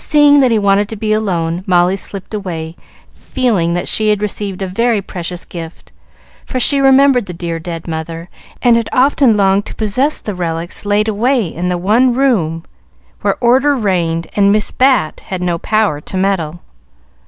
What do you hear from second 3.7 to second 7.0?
that she had received a very precious gift; for she